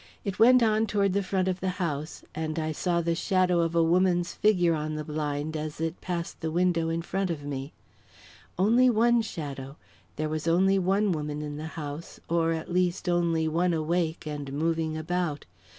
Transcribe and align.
It 0.23 0.39
went 0.39 0.63
on 0.63 0.87
toward 0.87 1.13
the 1.13 1.21
front 1.21 1.47
of 1.47 1.59
the 1.59 1.69
house, 1.77 2.23
and 2.33 2.57
I 2.57 2.71
saw 2.71 3.01
the 3.01 3.13
shadow 3.13 3.59
of 3.59 3.75
a 3.75 3.83
woman's 3.83 4.33
figure 4.33 4.73
on 4.73 4.95
the 4.95 5.03
blind 5.03 5.55
as 5.55 5.79
it 5.79 6.01
passed 6.01 6.41
the 6.41 6.49
window 6.49 6.89
in 6.89 7.03
front 7.03 7.29
of 7.29 7.43
me. 7.43 7.71
Only 8.57 8.89
one 8.89 9.21
shadow 9.21 9.77
there 10.15 10.27
was 10.27 10.47
only 10.47 10.79
one 10.79 11.11
woman 11.11 11.43
in 11.43 11.57
the 11.57 11.67
house, 11.77 12.19
or, 12.27 12.51
at 12.51 12.73
least, 12.73 13.07
only 13.07 13.47
one 13.47 13.75
awake 13.75 14.25
and 14.25 14.51
moving 14.51 14.97
about. 14.97 15.45